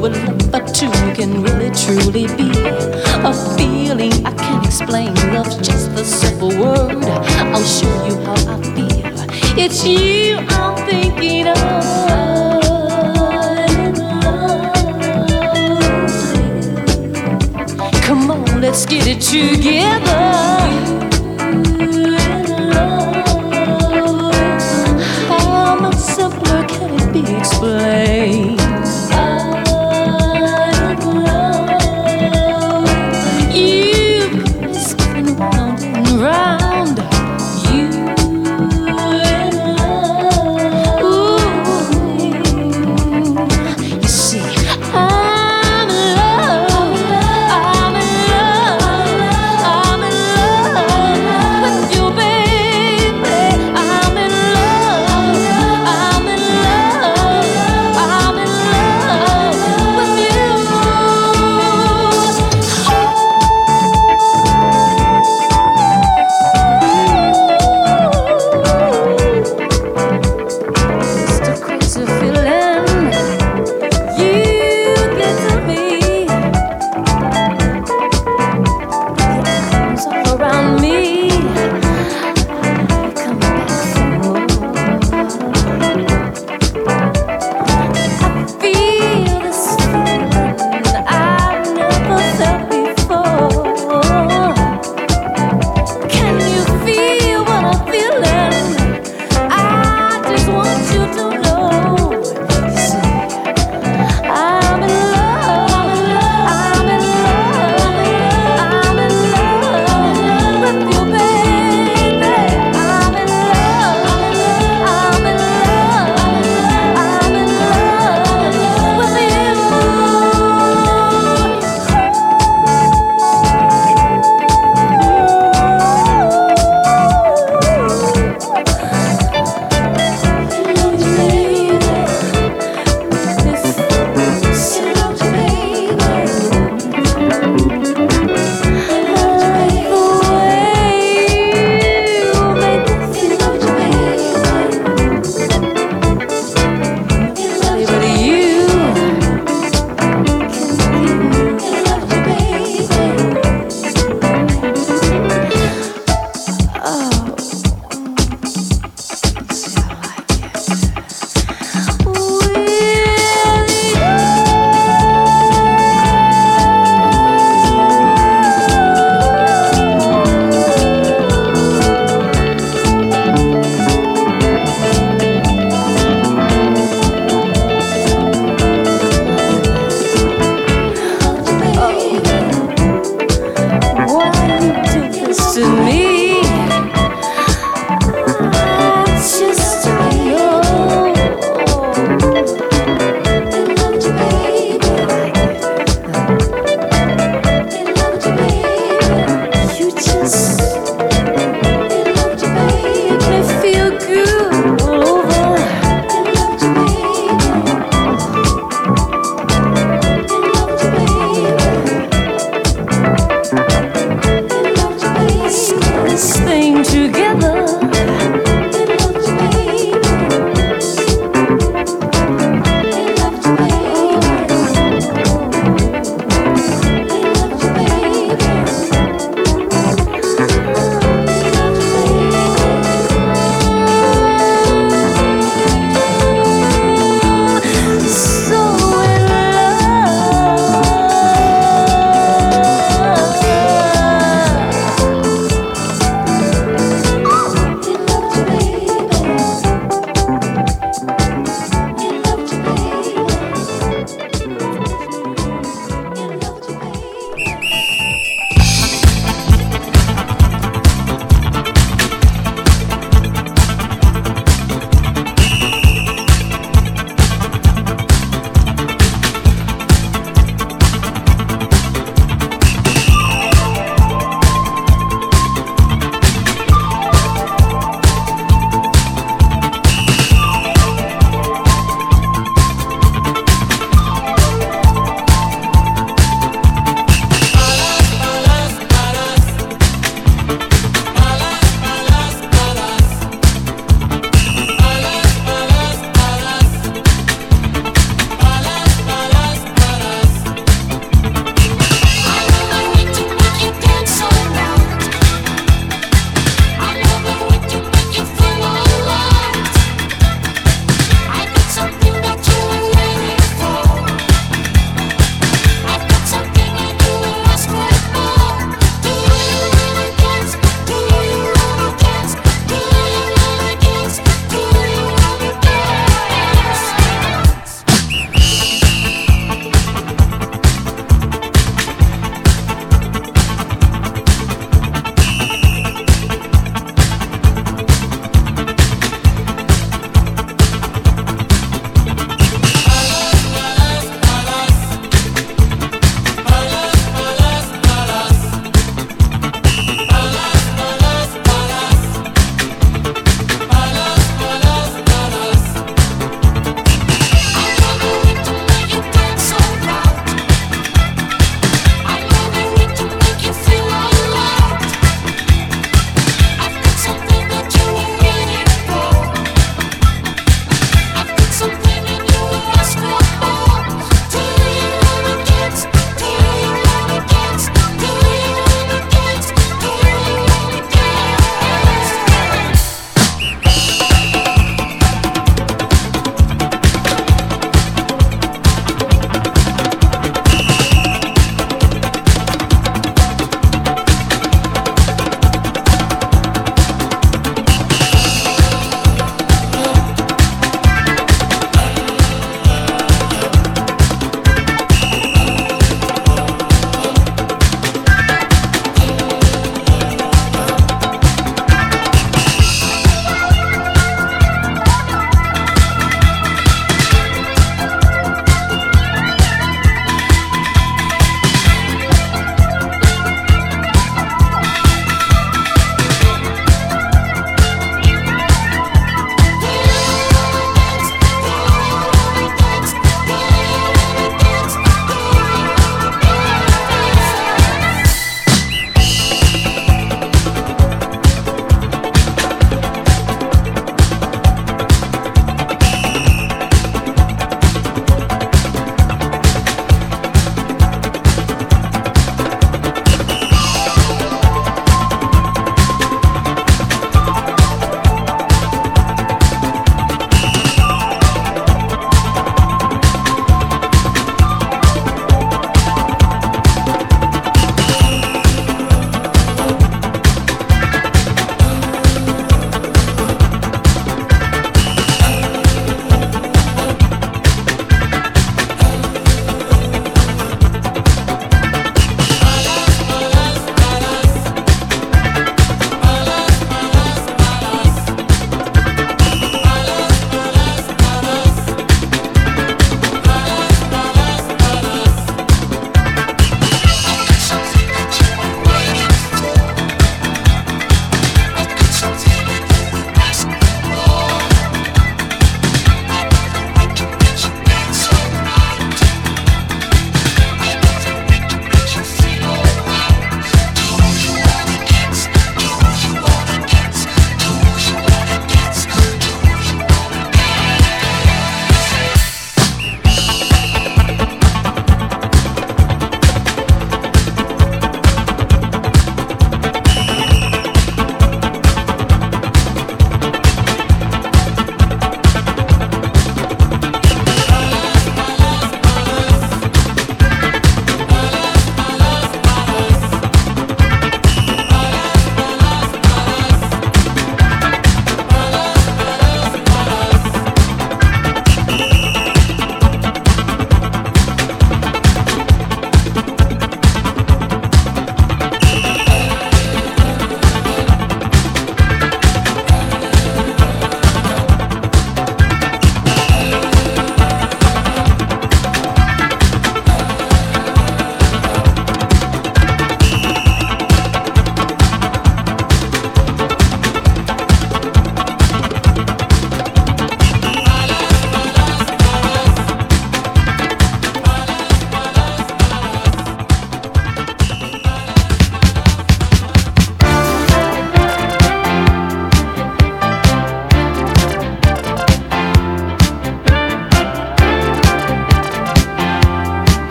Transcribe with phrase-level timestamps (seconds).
[0.00, 2.50] growing but two can really truly be
[3.22, 5.14] a feeling I can't explain.
[5.32, 7.04] Love's just a simple word.
[7.04, 9.58] I'll show you how I feel.
[9.58, 11.56] It's you I'm thinking of.
[18.02, 20.39] Come on, let's get it together.